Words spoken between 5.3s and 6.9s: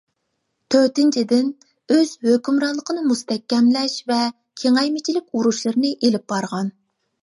ئۇرۇشلىرىنى ئېلىپ بارغان.